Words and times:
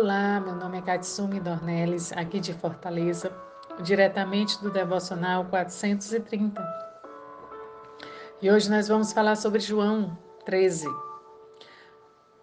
Olá, 0.00 0.38
meu 0.38 0.54
nome 0.54 0.78
é 0.78 0.80
Katsumi 0.80 1.40
Dornelles, 1.40 2.12
aqui 2.12 2.38
de 2.38 2.54
Fortaleza, 2.54 3.32
diretamente 3.82 4.62
do 4.62 4.70
Devocional 4.70 5.46
430. 5.46 6.62
E 8.40 8.48
hoje 8.48 8.70
nós 8.70 8.86
vamos 8.86 9.12
falar 9.12 9.34
sobre 9.34 9.58
João 9.58 10.16
13. 10.44 10.86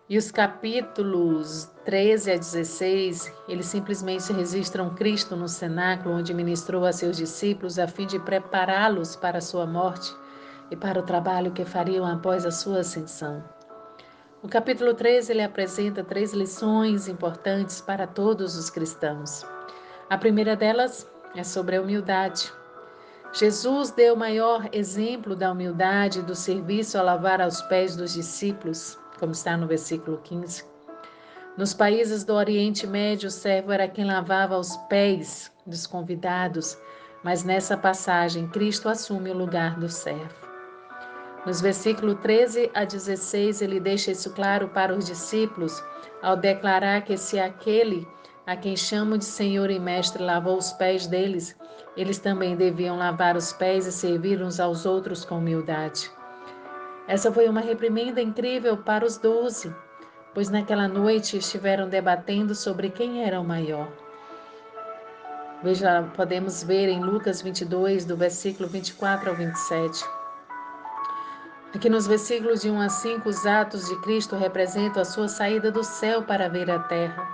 E 0.09 0.17
os 0.17 0.31
capítulos 0.31 1.71
13 1.85 2.31
a 2.33 2.35
16, 2.35 3.33
eles 3.47 3.67
simplesmente 3.67 4.33
registram 4.33 4.93
Cristo 4.93 5.37
no 5.37 5.47
cenáculo 5.47 6.15
onde 6.15 6.33
ministrou 6.33 6.83
a 6.83 6.91
seus 6.91 7.15
discípulos 7.15 7.79
a 7.79 7.87
fim 7.87 8.05
de 8.05 8.19
prepará-los 8.19 9.15
para 9.15 9.37
a 9.37 9.41
sua 9.41 9.65
morte 9.65 10.13
e 10.69 10.75
para 10.75 10.99
o 10.99 11.03
trabalho 11.03 11.53
que 11.53 11.63
fariam 11.63 12.05
após 12.05 12.45
a 12.45 12.51
sua 12.51 12.81
ascensão. 12.81 13.54
O 14.45 14.47
capítulo 14.47 14.93
13 14.93 15.31
ele 15.31 15.41
apresenta 15.41 16.03
três 16.03 16.31
lições 16.31 17.07
importantes 17.07 17.81
para 17.81 18.05
todos 18.05 18.55
os 18.55 18.69
cristãos. 18.69 19.43
A 20.07 20.19
primeira 20.19 20.55
delas 20.55 21.09
é 21.35 21.43
sobre 21.43 21.77
a 21.77 21.81
humildade. 21.81 22.53
Jesus 23.33 23.89
deu 23.89 24.13
o 24.13 24.17
maior 24.17 24.69
exemplo 24.71 25.35
da 25.35 25.51
humildade 25.51 26.21
do 26.21 26.35
serviço 26.35 26.95
a 26.95 27.01
lavar 27.01 27.41
aos 27.41 27.59
pés 27.63 27.95
dos 27.95 28.13
discípulos, 28.13 28.99
como 29.19 29.31
está 29.31 29.57
no 29.57 29.65
versículo 29.65 30.19
15. 30.19 30.63
Nos 31.57 31.73
países 31.73 32.23
do 32.23 32.35
Oriente 32.35 32.85
Médio, 32.85 33.29
o 33.29 33.31
servo 33.31 33.71
era 33.71 33.87
quem 33.87 34.05
lavava 34.05 34.59
os 34.59 34.77
pés 34.87 35.51
dos 35.65 35.87
convidados, 35.87 36.77
mas 37.23 37.43
nessa 37.43 37.75
passagem, 37.75 38.47
Cristo 38.49 38.89
assume 38.89 39.31
o 39.31 39.37
lugar 39.37 39.79
do 39.79 39.89
servo. 39.89 40.44
Nos 41.45 41.61
versículos 41.61 42.17
13 42.21 42.71
a 42.73 42.83
16, 42.83 43.61
ele 43.61 43.79
deixa 43.79 44.11
isso 44.11 44.33
claro 44.33 44.67
para 44.69 44.95
os 44.95 45.05
discípulos 45.05 45.83
ao 46.21 46.35
declarar 46.35 47.01
que 47.03 47.15
se 47.17 47.39
aquele 47.39 48.07
a 48.47 48.55
quem 48.55 48.75
chamam 48.75 49.17
de 49.17 49.25
Senhor 49.25 49.69
e 49.69 49.79
Mestre 49.79 50.23
lavou 50.23 50.57
os 50.57 50.71
pés 50.71 51.07
deles, 51.07 51.55
eles 51.95 52.19
também 52.19 52.55
deviam 52.55 52.97
lavar 52.97 53.35
os 53.35 53.53
pés 53.53 53.85
e 53.85 53.91
servir 53.91 54.41
uns 54.41 54.59
aos 54.59 54.85
outros 54.85 55.23
com 55.23 55.37
humildade. 55.37 56.11
Essa 57.07 57.31
foi 57.31 57.47
uma 57.47 57.61
reprimenda 57.61 58.21
incrível 58.21 58.77
para 58.77 59.05
os 59.05 59.17
doze, 59.17 59.73
pois 60.33 60.49
naquela 60.49 60.87
noite 60.87 61.37
estiveram 61.37 61.87
debatendo 61.87 62.53
sobre 62.53 62.89
quem 62.89 63.23
era 63.23 63.39
o 63.39 63.43
maior. 63.43 63.87
Veja, 65.63 66.03
podemos 66.15 66.63
ver 66.63 66.89
em 66.89 67.03
Lucas 67.03 67.41
22, 67.41 68.05
do 68.05 68.17
versículo 68.17 68.67
24 68.67 69.29
ao 69.29 69.35
27. 69.35 70.03
Aqui 71.75 71.89
nos 71.89 72.07
versículos 72.07 72.61
de 72.61 72.71
1 72.71 72.79
a 72.79 72.87
5, 72.87 73.27
os 73.27 73.45
atos 73.45 73.89
de 73.89 73.97
Cristo 73.97 74.37
representam 74.37 75.01
a 75.01 75.05
sua 75.05 75.27
saída 75.27 75.69
do 75.69 75.83
céu 75.83 76.23
para 76.23 76.47
ver 76.47 76.71
a 76.71 76.79
terra. 76.79 77.27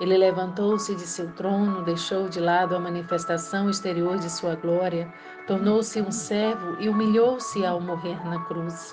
Ele 0.00 0.18
levantou-se 0.18 0.92
de 0.96 1.06
seu 1.06 1.30
trono, 1.34 1.84
deixou 1.84 2.28
de 2.28 2.40
lado 2.40 2.74
a 2.74 2.80
manifestação 2.80 3.70
exterior 3.70 4.18
de 4.18 4.28
sua 4.28 4.56
glória, 4.56 5.08
tornou-se 5.46 6.00
um 6.00 6.10
servo 6.10 6.76
e 6.80 6.88
humilhou-se 6.88 7.64
ao 7.64 7.80
morrer 7.80 8.18
na 8.26 8.44
cruz. 8.46 8.92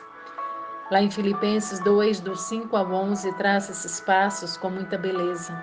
Lá 0.91 1.01
em 1.01 1.09
Filipenses 1.09 1.79
2, 1.79 2.19
do 2.19 2.35
5 2.35 2.77
ao 2.77 2.85
11, 2.91 3.33
traça 3.33 3.71
esses 3.71 3.99
passos 3.99 4.57
com 4.57 4.69
muita 4.69 4.95
beleza. 4.95 5.59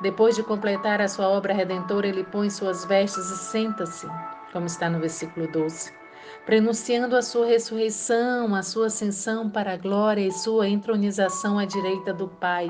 Depois 0.00 0.36
de 0.36 0.44
completar 0.44 1.00
a 1.00 1.08
sua 1.08 1.26
obra 1.26 1.52
redentora, 1.52 2.06
ele 2.06 2.22
põe 2.22 2.48
suas 2.48 2.84
vestes 2.84 3.28
e 3.28 3.38
senta-se, 3.38 4.06
como 4.52 4.66
está 4.66 4.88
no 4.88 5.00
versículo 5.00 5.50
12 5.50 6.01
prenunciando 6.44 7.16
a 7.16 7.22
sua 7.22 7.46
ressurreição, 7.46 8.54
a 8.54 8.62
sua 8.62 8.86
ascensão 8.86 9.48
para 9.48 9.74
a 9.74 9.76
glória 9.76 10.26
e 10.26 10.32
sua 10.32 10.68
entronização 10.68 11.58
à 11.58 11.64
direita 11.64 12.12
do 12.12 12.28
Pai. 12.28 12.68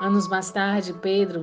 Anos 0.00 0.28
mais 0.28 0.50
tarde, 0.50 0.92
Pedro 0.92 1.42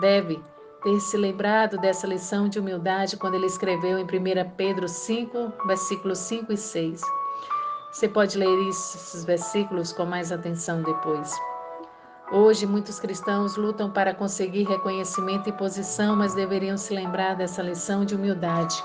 deve 0.00 0.42
ter 0.82 1.00
se 1.00 1.16
lembrado 1.16 1.78
dessa 1.78 2.06
lição 2.06 2.48
de 2.48 2.58
humildade 2.58 3.16
quando 3.16 3.36
ele 3.36 3.46
escreveu 3.46 3.98
em 3.98 4.04
1 4.04 4.50
Pedro 4.56 4.88
5, 4.88 5.52
versículos 5.66 6.18
5 6.18 6.52
e 6.52 6.56
6. 6.56 7.00
Você 7.92 8.08
pode 8.08 8.36
ler 8.36 8.68
esses 8.68 9.24
versículos 9.24 9.92
com 9.92 10.04
mais 10.04 10.32
atenção 10.32 10.82
depois. 10.82 11.32
Hoje, 12.32 12.66
muitos 12.66 12.98
cristãos 12.98 13.56
lutam 13.56 13.90
para 13.90 14.12
conseguir 14.12 14.64
reconhecimento 14.64 15.48
e 15.48 15.52
posição, 15.52 16.16
mas 16.16 16.34
deveriam 16.34 16.76
se 16.76 16.92
lembrar 16.92 17.36
dessa 17.36 17.62
lição 17.62 18.04
de 18.04 18.16
humildade. 18.16 18.82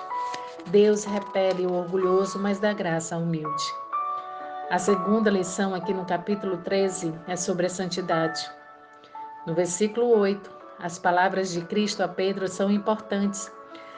Deus 0.72 1.04
repele 1.04 1.66
o 1.66 1.74
orgulhoso, 1.74 2.38
mas 2.38 2.60
dá 2.60 2.72
graça 2.74 3.16
ao 3.16 3.22
humilde. 3.22 3.64
A 4.70 4.78
segunda 4.78 5.32
lição 5.32 5.74
aqui 5.74 5.92
no 5.94 6.06
capítulo 6.06 6.58
13 6.58 7.12
é 7.28 7.36
sobre 7.36 7.66
a 7.66 7.70
santidade. 7.70 8.40
No 9.48 9.56
versículo 9.56 10.10
8, 10.10 10.52
as 10.78 11.00
palavras 11.00 11.52
de 11.52 11.62
Cristo 11.62 12.04
a 12.04 12.08
Pedro 12.08 12.48
são 12.48 12.70
importantes. 12.70 13.52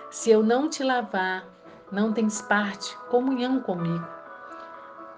Se 0.09 0.31
eu 0.31 0.41
não 0.41 0.69
te 0.69 0.81
lavar, 0.81 1.45
não 1.91 2.13
tens 2.13 2.41
parte, 2.41 2.95
comunhão 3.09 3.59
comigo. 3.59 4.07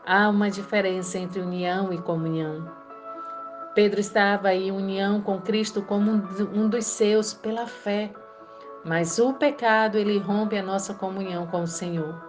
Há 0.07 0.29
uma 0.29 0.49
diferença 0.49 1.19
entre 1.19 1.39
união 1.39 1.93
e 1.93 2.01
comunhão. 2.01 2.67
Pedro 3.75 3.99
estava 3.99 4.55
em 4.55 4.71
união 4.71 5.21
com 5.21 5.39
Cristo 5.39 5.83
como 5.83 6.11
um 6.11 6.67
dos 6.67 6.85
seus 6.87 7.31
pela 7.31 7.67
fé. 7.67 8.11
Mas 8.83 9.17
o 9.17 9.33
pecado, 9.33 9.97
ele 9.97 10.17
rompe 10.17 10.57
a 10.57 10.63
nossa 10.63 10.94
comunhão 10.94 11.47
com 11.47 11.63
o 11.63 11.67
Senhor. 11.67 12.21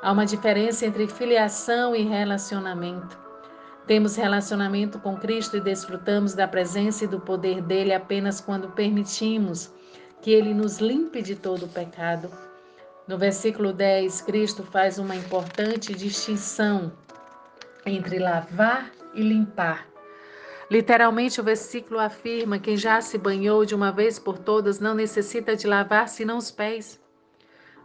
Há 0.00 0.12
uma 0.12 0.24
diferença 0.24 0.86
entre 0.86 1.08
filiação 1.08 1.94
e 1.94 2.02
relacionamento. 2.02 3.18
Temos 3.86 4.14
relacionamento 4.14 5.00
com 5.00 5.16
Cristo 5.16 5.56
e 5.56 5.60
desfrutamos 5.60 6.34
da 6.34 6.46
presença 6.46 7.04
e 7.04 7.08
do 7.08 7.18
poder 7.18 7.60
dele 7.60 7.92
apenas 7.92 8.40
quando 8.40 8.70
permitimos 8.70 9.72
que 10.20 10.30
ele 10.30 10.54
nos 10.54 10.78
limpe 10.78 11.20
de 11.20 11.34
todo 11.34 11.66
o 11.66 11.68
pecado. 11.68 12.30
No 13.08 13.18
versículo 13.18 13.72
10, 13.72 14.22
Cristo 14.22 14.62
faz 14.62 14.98
uma 14.98 15.16
importante 15.16 15.92
distinção 15.92 16.92
entre 17.84 18.20
lavar 18.20 18.92
e 19.14 19.22
limpar. 19.22 19.91
Literalmente, 20.72 21.38
o 21.38 21.44
versículo 21.44 22.00
afirma: 22.00 22.58
quem 22.58 22.78
já 22.78 22.98
se 23.02 23.18
banhou 23.18 23.62
de 23.62 23.74
uma 23.74 23.92
vez 23.92 24.18
por 24.18 24.38
todas 24.38 24.80
não 24.80 24.94
necessita 24.94 25.54
de 25.54 25.66
lavar 25.66 26.08
senão 26.08 26.38
os 26.38 26.50
pés. 26.50 26.98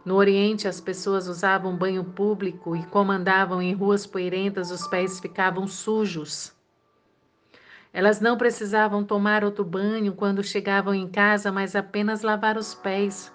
No 0.06 0.14
Oriente, 0.14 0.66
as 0.66 0.80
pessoas 0.80 1.28
usavam 1.28 1.76
banho 1.76 2.02
público 2.02 2.74
e, 2.74 2.82
como 2.86 3.12
andavam 3.12 3.60
em 3.60 3.74
ruas 3.74 4.06
poeirentas, 4.06 4.70
os 4.70 4.86
pés 4.86 5.20
ficavam 5.20 5.66
sujos. 5.66 6.56
Elas 7.92 8.22
não 8.22 8.38
precisavam 8.38 9.04
tomar 9.04 9.44
outro 9.44 9.66
banho 9.66 10.14
quando 10.14 10.42
chegavam 10.42 10.94
em 10.94 11.08
casa, 11.08 11.52
mas 11.52 11.76
apenas 11.76 12.22
lavar 12.22 12.56
os 12.56 12.74
pés. 12.74 13.30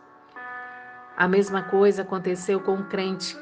A 1.15 1.27
mesma 1.27 1.61
coisa 1.61 2.01
aconteceu 2.01 2.59
com 2.59 2.73
o 2.73 2.85
crente. 2.85 3.37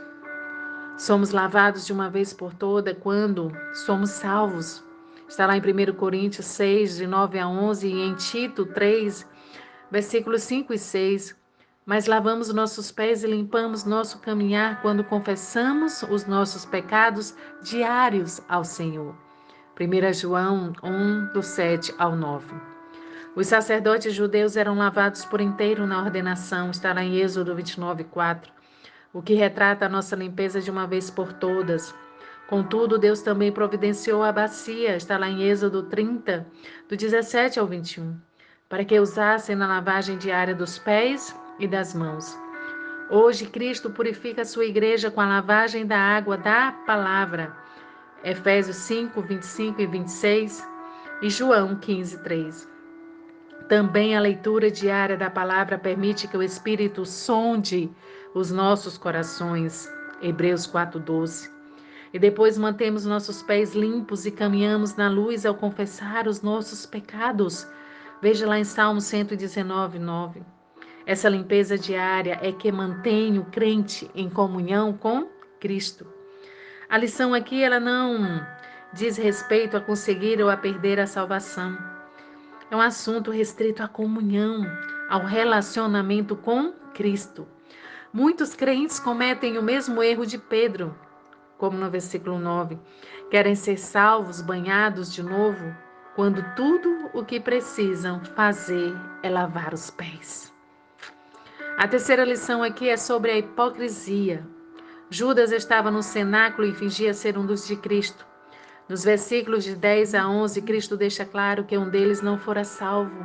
Somos 0.98 1.32
lavados 1.32 1.86
de 1.86 1.94
uma 1.94 2.10
vez 2.10 2.34
por 2.34 2.54
toda 2.54 2.94
quando 2.94 3.50
somos 3.72 4.10
salvos. 4.10 4.91
Está 5.32 5.48
lá 5.48 5.56
em 5.56 5.62
1 5.62 5.94
Coríntios 5.94 6.46
6, 6.48 6.98
de 6.98 7.08
9 7.08 7.40
a 7.40 7.48
11, 7.48 7.88
e 7.88 8.02
em 8.02 8.14
Tito 8.16 8.66
3, 8.66 9.26
versículos 9.90 10.44
5 10.44 10.74
e 10.74 10.78
6. 10.78 11.34
Mas 11.86 12.06
lavamos 12.06 12.54
nossos 12.54 12.92
pés 12.92 13.24
e 13.24 13.28
limpamos 13.28 13.86
nosso 13.86 14.20
caminhar 14.20 14.82
quando 14.82 15.06
confessamos 15.06 16.04
os 16.04 16.26
nossos 16.26 16.66
pecados 16.66 17.34
diários 17.64 18.42
ao 18.50 18.66
Senhor. 18.66 19.16
1 19.80 20.14
João 20.14 20.74
1, 20.84 21.32
do 21.32 21.42
7 21.42 21.96
ao 21.98 22.14
9. 22.14 22.54
Os 23.34 23.48
sacerdotes 23.48 24.14
judeus 24.14 24.58
eram 24.58 24.78
lavados 24.78 25.24
por 25.24 25.40
inteiro 25.40 25.88
na 25.88 26.04
ordenação, 26.04 26.72
está 26.72 26.94
lá 26.94 27.06
em 27.06 27.22
Êxodo 27.22 27.56
29, 27.56 28.04
4, 28.04 28.52
o 29.14 29.22
que 29.22 29.34
retrata 29.34 29.86
a 29.86 29.90
nossa 29.90 30.14
limpeza 30.14 30.60
de 30.60 30.70
uma 30.70 30.86
vez 30.86 31.10
por 31.10 31.32
todas. 31.32 31.96
Contudo, 32.52 32.98
Deus 32.98 33.22
também 33.22 33.50
providenciou 33.50 34.22
a 34.22 34.30
bacia, 34.34 34.98
está 34.98 35.18
lá 35.18 35.30
em 35.30 35.42
Êxodo 35.42 35.84
30, 35.84 36.46
do 36.90 36.98
17 36.98 37.58
ao 37.58 37.66
21, 37.66 38.20
para 38.68 38.84
que 38.84 39.00
usassem 39.00 39.56
na 39.56 39.66
lavagem 39.66 40.18
diária 40.18 40.54
dos 40.54 40.78
pés 40.78 41.34
e 41.60 41.66
das 41.66 41.94
mãos. 41.94 42.38
Hoje, 43.10 43.46
Cristo 43.46 43.90
purifica 43.90 44.42
a 44.42 44.46
sua 44.46 44.66
igreja 44.66 45.10
com 45.10 45.22
a 45.22 45.28
lavagem 45.28 45.86
da 45.86 45.98
água 45.98 46.38
da 46.38 46.74
palavra. 46.86 47.56
Efésios 48.22 48.76
5, 48.76 49.22
25 49.22 49.80
e 49.80 49.88
26 49.88 50.68
e 51.22 51.30
João 51.30 51.78
15, 51.78 52.22
3. 52.22 52.70
Também 53.70 54.18
a 54.18 54.20
leitura 54.20 54.70
diária 54.70 55.16
da 55.16 55.30
palavra 55.30 55.78
permite 55.78 56.28
que 56.28 56.36
o 56.36 56.44
Espírito 56.44 57.06
sonde 57.06 57.90
os 58.36 58.52
nossos 58.52 58.98
corações. 58.98 59.90
Hebreus 60.22 60.68
4, 60.68 61.00
12 61.00 61.61
e 62.14 62.20
depois 62.20 62.58
mantemos 62.58 63.06
nossos 63.06 63.42
pés 63.42 63.74
limpos 63.74 64.26
e 64.26 64.32
caminhamos 64.32 64.96
na 64.96 65.10
luz 65.10 65.46
ao 65.46 65.56
confessar 65.56 66.28
os 66.28 66.42
nossos 66.42 66.86
pecados. 66.86 67.68
Veja 68.22 68.48
lá 68.48 68.60
em 68.60 68.64
Salmo 68.64 69.00
119, 69.00 69.98
9. 69.98 70.42
Essa 71.06 71.30
limpeza 71.30 71.78
diária 71.78 72.38
é 72.42 72.52
que 72.52 72.72
mantém 72.72 73.40
o 73.40 73.46
crente 73.46 74.10
em 74.14 74.30
comunhão 74.30 74.94
com 74.94 75.28
Cristo. 75.60 76.06
A 76.90 76.98
lição 76.98 77.34
aqui 77.34 77.64
ela 77.64 77.80
não 77.80 78.46
diz 78.94 79.18
respeito 79.18 79.78
a 79.78 79.82
conseguir 79.82 80.42
ou 80.42 80.50
a 80.50 80.58
perder 80.58 81.00
a 81.00 81.08
salvação. 81.08 81.78
é 82.70 82.76
um 82.76 82.82
assunto 82.82 83.32
restrito 83.32 83.82
à 83.84 83.88
comunhão, 83.88 84.66
ao 85.10 85.26
relacionamento 85.26 86.36
com 86.36 86.72
Cristo. 86.94 87.48
Muitos 88.14 88.54
crentes 88.54 89.00
cometem 89.00 89.58
o 89.58 89.64
mesmo 89.64 90.04
erro 90.04 90.26
de 90.26 90.38
Pedro, 90.38 90.96
como 91.62 91.78
no 91.78 91.92
versículo 91.92 92.40
9. 92.40 92.80
Querem 93.30 93.54
ser 93.54 93.78
salvos, 93.78 94.42
banhados 94.42 95.14
de 95.14 95.22
novo, 95.22 95.72
quando 96.16 96.44
tudo 96.56 97.12
o 97.14 97.24
que 97.24 97.40
precisam 97.40 98.20
fazer 98.36 98.98
é 99.22 99.30
lavar 99.30 99.72
os 99.72 99.92
pés. 99.92 100.52
A 101.78 101.88
terceira 101.88 102.26
lição 102.26 102.64
aqui 102.64 102.90
é 102.90 102.98
sobre 102.98 103.30
a 103.30 103.38
hipocrisia. 103.38 104.44
Judas 105.08 105.52
estava 105.52 105.92
no 105.92 106.02
cenáculo 106.02 106.68
e 106.68 106.74
fingia 106.74 107.14
ser 107.14 107.38
um 107.38 107.46
dos 107.46 107.68
de 107.68 107.76
Cristo. 107.76 108.26
Nos 108.90 109.04
versículos 109.04 109.64
de 109.64 109.76
10 109.76 110.16
a 110.16 110.28
11, 110.28 110.64
Cristo 110.64 110.98
deixa 110.98 111.26
claro 111.26 111.64
que 111.64 111.78
um 111.78 111.92
deles 111.92 112.24
não 112.24 112.40
fora 112.40 112.64
salvo. 112.64 113.24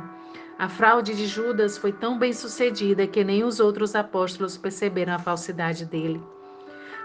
A 0.59 0.69
fraude 0.69 1.15
de 1.15 1.25
Judas 1.25 1.75
foi 1.75 1.91
tão 1.91 2.19
bem 2.19 2.33
sucedida 2.33 3.07
que 3.07 3.23
nem 3.23 3.43
os 3.43 3.59
outros 3.59 3.95
apóstolos 3.95 4.57
perceberam 4.57 5.15
a 5.15 5.19
falsidade 5.19 5.83
dele. 5.83 6.21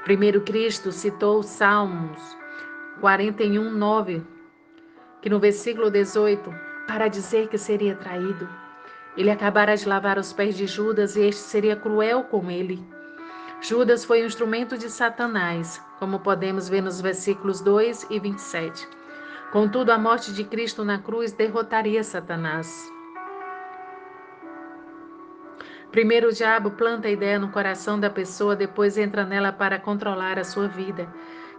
Primeiro 0.05 0.41
Cristo 0.41 0.91
citou 0.91 1.45
Salmos 1.45 2.21
41, 3.01 3.71
9, 3.71 4.27
que 5.21 5.31
no 5.31 5.39
versículo 5.39 5.93
18, 5.93 6.53
para 6.89 7.07
dizer 7.07 7.47
que 7.47 7.57
seria 7.57 7.95
traído. 7.95 8.49
Ele 9.17 9.31
acabara 9.31 9.77
de 9.77 9.89
lavar 9.89 10.19
os 10.19 10.33
pés 10.33 10.57
de 10.57 10.67
Judas 10.67 11.15
e 11.15 11.21
este 11.21 11.43
seria 11.43 11.77
cruel 11.77 12.25
com 12.25 12.51
ele. 12.51 12.85
Judas 13.61 14.05
foi 14.05 14.25
um 14.25 14.27
instrumento 14.27 14.77
de 14.77 14.91
Satanás, 14.91 15.81
como 16.01 16.19
podemos 16.19 16.69
ver 16.69 16.83
nos 16.83 17.01
versículos 17.01 17.61
2 17.61 18.09
e 18.11 18.19
27. 18.19 18.89
Contudo, 19.53 19.93
a 19.93 19.99
morte 19.99 20.33
de 20.33 20.43
Cristo 20.43 20.85
na 20.85 20.99
cruz 20.99 21.31
derrotaria 21.31 22.03
Satanás. 22.03 22.92
Primeiro 25.93 26.31
o 26.31 26.33
diabo 26.33 26.71
planta 26.71 27.07
a 27.07 27.11
ideia 27.11 27.39
no 27.39 27.51
coração 27.51 28.01
da 28.01 28.09
pessoa, 28.09 28.57
depois 28.57 28.97
entra 28.97 29.27
nela 29.27 29.53
para 29.53 29.79
controlar 29.79 30.39
a 30.39 30.45
sua 30.45 30.67
vida. 30.67 31.07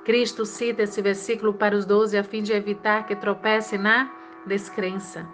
Cristo 0.03 0.43
cita 0.43 0.81
esse 0.81 0.99
versículo 1.03 1.53
para 1.53 1.75
os 1.75 1.85
doze 1.85 2.17
a 2.17 2.23
fim 2.23 2.41
de 2.41 2.51
evitar 2.51 3.05
que 3.05 3.15
tropece 3.15 3.77
na 3.77 4.11
descrença, 4.43 5.27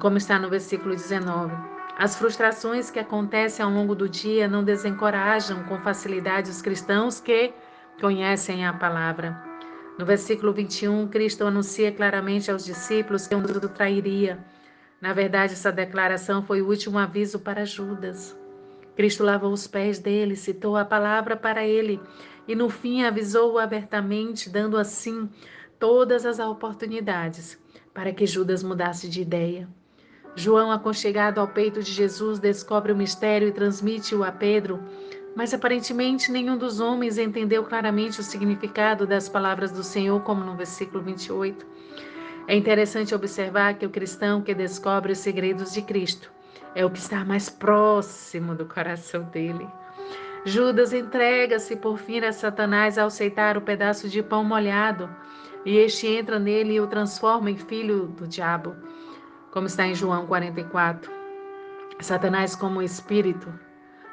como 0.00 0.16
está 0.16 0.38
no 0.38 0.48
versículo 0.48 0.96
19. 0.96 1.54
As 1.98 2.16
frustrações 2.16 2.90
que 2.90 2.98
acontecem 2.98 3.62
ao 3.62 3.70
longo 3.70 3.94
do 3.94 4.08
dia 4.08 4.48
não 4.48 4.64
desencorajam 4.64 5.64
com 5.64 5.78
facilidade 5.78 6.50
os 6.50 6.62
cristãos 6.62 7.20
que 7.20 7.52
conhecem 8.00 8.66
a 8.66 8.72
palavra. 8.72 9.38
No 9.98 10.06
versículo 10.06 10.54
21, 10.54 11.08
Cristo 11.08 11.44
anuncia 11.44 11.92
claramente 11.92 12.50
aos 12.50 12.64
discípulos 12.64 13.26
que 13.26 13.34
um 13.34 13.42
o 13.42 13.68
trairia 13.68 14.38
na 15.00 15.12
verdade, 15.12 15.52
essa 15.52 15.70
declaração 15.70 16.42
foi 16.42 16.60
o 16.60 16.68
último 16.68 16.98
aviso 16.98 17.38
para 17.38 17.64
Judas. 17.64 18.36
Cristo 18.96 19.22
lavou 19.22 19.52
os 19.52 19.66
pés 19.66 20.00
dele, 20.00 20.34
citou 20.34 20.76
a 20.76 20.84
palavra 20.84 21.36
para 21.36 21.64
ele 21.64 22.00
e 22.48 22.54
no 22.56 22.68
fim 22.68 23.04
avisou-o 23.04 23.58
abertamente, 23.58 24.50
dando 24.50 24.76
assim 24.76 25.28
todas 25.78 26.26
as 26.26 26.40
oportunidades 26.40 27.56
para 27.94 28.12
que 28.12 28.26
Judas 28.26 28.62
mudasse 28.62 29.08
de 29.08 29.22
ideia. 29.22 29.68
João, 30.34 30.72
aconchegado 30.72 31.40
ao 31.40 31.48
peito 31.48 31.82
de 31.82 31.92
Jesus, 31.92 32.38
descobre 32.38 32.92
o 32.92 32.96
mistério 32.96 33.48
e 33.48 33.52
transmite-o 33.52 34.24
a 34.24 34.32
Pedro, 34.32 34.80
mas 35.34 35.54
aparentemente 35.54 36.32
nenhum 36.32 36.56
dos 36.56 36.80
homens 36.80 37.18
entendeu 37.18 37.62
claramente 37.64 38.20
o 38.20 38.24
significado 38.24 39.06
das 39.06 39.28
palavras 39.28 39.70
do 39.70 39.84
Senhor, 39.84 40.20
como 40.22 40.44
no 40.44 40.56
versículo 40.56 41.02
28. 41.02 41.64
É 42.48 42.56
interessante 42.56 43.14
observar 43.14 43.74
que 43.74 43.84
o 43.84 43.90
cristão 43.90 44.40
que 44.40 44.54
descobre 44.54 45.12
os 45.12 45.18
segredos 45.18 45.74
de 45.74 45.82
Cristo 45.82 46.32
é 46.74 46.82
o 46.82 46.88
que 46.88 46.98
está 46.98 47.22
mais 47.22 47.50
próximo 47.50 48.54
do 48.54 48.64
coração 48.64 49.24
dele. 49.24 49.68
Judas 50.46 50.94
entrega-se 50.94 51.76
por 51.76 51.98
fim 51.98 52.20
a 52.20 52.32
Satanás 52.32 52.96
ao 52.96 53.08
aceitar 53.08 53.58
o 53.58 53.60
pedaço 53.60 54.08
de 54.08 54.22
pão 54.22 54.42
molhado, 54.42 55.14
e 55.62 55.76
este 55.76 56.06
entra 56.06 56.38
nele 56.38 56.72
e 56.72 56.80
o 56.80 56.86
transforma 56.86 57.50
em 57.50 57.56
filho 57.58 58.06
do 58.06 58.26
diabo, 58.26 58.74
como 59.50 59.66
está 59.66 59.86
em 59.86 59.94
João 59.94 60.26
44. 60.26 61.12
Satanás, 62.00 62.56
como 62.56 62.80
espírito 62.80 63.52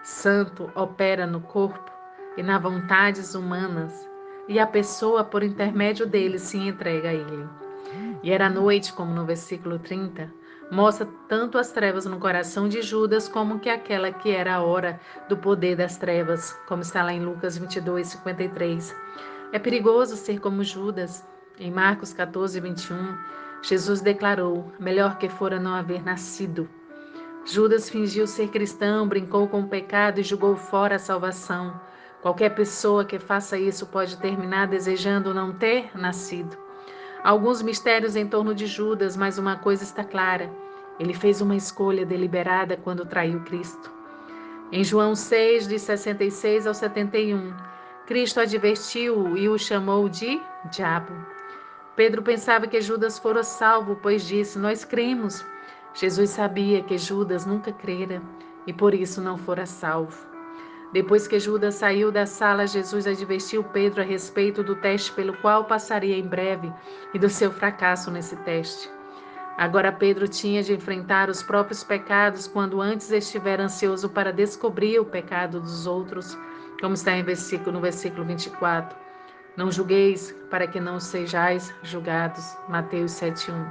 santo, 0.04 0.70
opera 0.76 1.26
no 1.26 1.40
corpo 1.40 1.90
e 2.36 2.44
nas 2.44 2.62
vontades 2.62 3.34
humanas, 3.34 3.94
e 4.50 4.60
a 4.60 4.68
pessoa, 4.68 5.24
por 5.24 5.42
intermédio 5.42 6.06
dele, 6.06 6.38
se 6.38 6.58
entrega 6.58 7.10
a 7.10 7.14
ele. 7.14 7.65
E 8.24 8.32
era 8.32 8.50
noite, 8.50 8.94
como 8.94 9.14
no 9.14 9.26
versículo 9.26 9.80
30, 9.80 10.32
mostra 10.72 11.08
tanto 11.28 11.58
as 11.58 11.72
trevas 11.72 12.06
no 12.06 12.20
coração 12.20 12.68
de 12.68 12.82
Judas 12.82 13.28
como 13.28 13.60
que 13.60 13.70
aquela 13.70 14.12
que 14.12 14.32
era 14.32 14.56
a 14.56 14.62
hora 14.62 15.00
do 15.30 15.38
poder 15.38 15.76
das 15.76 15.98
trevas, 15.98 16.54
como 16.68 16.82
está 16.82 17.04
lá 17.04 17.14
em 17.14 17.24
Lucas 17.24 17.58
22, 17.58 18.08
53. 18.08 18.96
É 19.52 19.60
perigoso 19.60 20.16
ser 20.16 20.40
como 20.40 20.64
Judas. 20.64 21.26
Em 21.58 21.72
Marcos 21.72 22.12
14, 22.12 22.60
21, 22.60 23.18
Jesus 23.62 24.02
declarou: 24.02 24.72
melhor 24.80 25.18
que 25.18 25.30
fora 25.30 25.60
não 25.60 25.74
haver 25.74 26.04
nascido. 26.04 26.68
Judas 27.46 27.90
fingiu 27.90 28.26
ser 28.26 28.50
cristão, 28.50 29.08
brincou 29.08 29.48
com 29.48 29.62
o 29.62 29.68
pecado 29.68 30.20
e 30.20 30.24
julgou 30.24 30.56
fora 30.56 30.96
a 30.96 31.00
salvação. 31.00 31.80
Qualquer 32.22 32.56
pessoa 32.56 33.06
que 33.06 33.20
faça 33.20 33.56
isso 33.56 33.86
pode 33.86 34.18
terminar 34.18 34.68
desejando 34.68 35.32
não 35.32 35.54
ter 35.54 35.96
nascido. 35.96 36.65
Alguns 37.26 37.60
mistérios 37.60 38.16
em 38.16 38.28
torno 38.28 38.54
de 38.54 38.68
Judas, 38.68 39.18
mas 39.18 39.40
uma 39.40 39.56
coisa 39.56 39.84
está 39.84 40.04
clara: 40.04 40.48
ele 41.00 41.12
fez 41.12 41.42
uma 41.42 41.56
escolha 41.56 42.06
deliberada 42.06 42.78
quando 42.78 43.04
traiu 43.04 43.40
Cristo. 43.46 43.92
Em 44.72 44.84
João 44.84 45.16
6, 45.16 45.68
de 45.68 45.80
66 45.80 46.68
ao 46.68 46.74
71, 46.76 47.52
Cristo 48.06 48.40
advertiu-o 48.40 49.36
e 49.36 49.50
o 49.50 49.58
chamou 49.58 50.08
de 50.08 50.40
diabo. 50.72 51.12
Pedro 51.96 52.22
pensava 52.22 52.68
que 52.68 52.80
Judas 52.80 53.18
fora 53.18 53.42
salvo, 53.42 53.96
pois 54.04 54.24
disse: 54.24 54.60
Nós 54.60 54.86
cremos. 54.86 55.44
Jesus 55.96 56.30
sabia 56.30 56.84
que 56.84 56.96
Judas 56.96 57.44
nunca 57.44 57.74
crera 57.74 58.22
e 58.68 58.72
por 58.72 58.94
isso 58.94 59.20
não 59.20 59.36
fora 59.36 59.66
salvo. 59.66 60.35
Depois 60.94 61.28
que 61.28 61.40
Judas 61.40 61.76
saiu 61.76 62.12
da 62.12 62.26
sala, 62.26 62.68
Jesus 62.68 63.06
advertiu 63.06 63.64
Pedro 63.64 64.02
a 64.02 64.06
respeito 64.06 64.64
do 64.64 64.76
teste 64.76 65.12
pelo 65.12 65.36
qual 65.38 65.66
passaria 65.66 66.18
em 66.18 66.28
breve 66.28 66.72
e 67.14 67.20
do 67.20 67.30
seu 67.30 67.52
fracasso 67.52 68.10
nesse 68.12 68.36
teste. 68.38 68.90
Agora 69.58 69.92
Pedro 69.92 70.28
tinha 70.28 70.62
de 70.62 70.74
enfrentar 70.74 71.30
os 71.30 71.42
próprios 71.42 71.84
pecados 71.84 72.46
quando 72.48 72.82
antes 72.82 73.12
estivera 73.12 73.64
ansioso 73.64 74.10
para 74.10 74.34
descobrir 74.34 75.00
o 75.00 75.06
pecado 75.06 75.62
dos 75.62 75.88
outros, 75.88 76.38
como 76.82 76.94
está 76.94 77.12
versículo, 77.22 77.72
no 77.72 77.82
versículo 77.82 78.26
24. 78.26 78.98
Não 79.56 79.72
julgueis 79.72 80.36
para 80.50 80.68
que 80.68 80.80
não 80.80 81.00
sejais 81.00 81.74
julgados. 81.84 82.58
Mateus 82.68 83.12
7:1. 83.14 83.66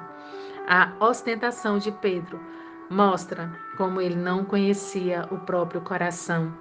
A 0.67 0.93
ostentação 0.99 1.79
de 1.79 1.93
Pedro 1.93 2.41
mostra 2.89 3.53
como 3.77 4.01
ele 4.01 4.17
não 4.17 4.45
conhecia 4.45 5.29
o 5.31 5.39
próprio 5.39 5.83
coração. 5.83 6.55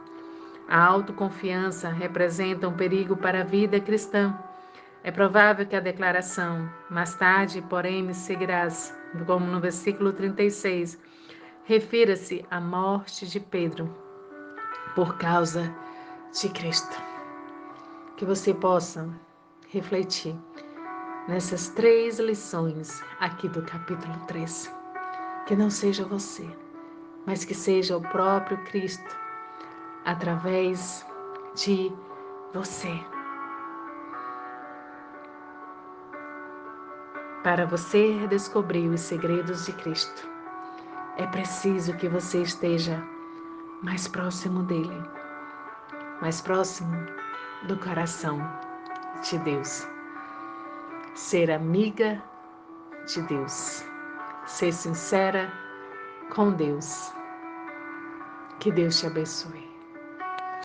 A 0.67 0.81
autoconfiança 0.81 1.89
representa 1.89 2.67
um 2.67 2.73
perigo 2.73 3.17
para 3.17 3.41
a 3.41 3.43
vida 3.43 3.79
cristã. 3.79 4.37
É 5.03 5.11
provável 5.11 5.65
que 5.65 5.75
a 5.75 5.81
declaração, 5.81 6.69
mais 6.89 7.13
tarde, 7.15 7.61
porém, 7.69 8.01
me 8.01 8.13
seguirás, 8.13 8.95
como 9.25 9.45
no 9.45 9.59
versículo 9.59 10.13
36, 10.13 10.97
refira-se 11.65 12.45
à 12.49 12.61
morte 12.61 13.27
de 13.27 13.39
Pedro 13.39 13.93
por 14.95 15.17
causa 15.17 15.73
de 16.31 16.47
Cristo. 16.49 16.95
Que 18.15 18.23
você 18.23 18.53
possa 18.53 19.09
refletir 19.69 20.35
nessas 21.27 21.67
três 21.69 22.19
lições 22.19 23.03
aqui 23.19 23.49
do 23.49 23.61
capítulo 23.63 24.17
3. 24.27 24.73
Que 25.45 25.55
não 25.57 25.69
seja 25.69 26.05
você, 26.05 26.47
mas 27.25 27.43
que 27.43 27.53
seja 27.53 27.97
o 27.97 28.01
próprio 28.01 28.57
Cristo 28.63 29.22
através 30.05 31.05
de 31.55 31.91
você. 32.53 32.99
Para 37.43 37.65
você 37.65 38.25
descobrir 38.27 38.87
os 38.87 39.01
segredos 39.01 39.65
de 39.65 39.73
Cristo, 39.73 40.29
é 41.17 41.27
preciso 41.27 41.93
que 41.97 42.07
você 42.07 42.41
esteja 42.41 43.03
mais 43.81 44.07
próximo 44.07 44.63
dele, 44.63 45.03
mais 46.21 46.39
próximo 46.41 46.95
do 47.67 47.77
coração 47.77 48.39
de 49.29 49.37
Deus. 49.39 49.85
Ser 51.15 51.51
amiga 51.51 52.23
de 53.05 53.21
Deus, 53.23 53.83
ser 54.45 54.71
sincera 54.71 55.51
com 56.33 56.51
Deus. 56.51 57.11
Que 58.59 58.71
Deus 58.71 58.99
te 58.99 59.07
abençoe. 59.07 59.62